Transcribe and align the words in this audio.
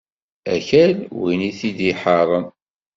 Akal 0.53 0.93
win 1.19 1.41
i 1.49 1.51
t-id-iḥeṛṛen. 1.57 2.45